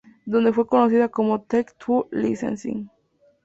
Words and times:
Donde 0.25 0.51
fue 0.51 0.65
conocida 0.65 1.09
como 1.09 1.41
"Take-Two 1.43 2.07
Licensing". 2.09 2.89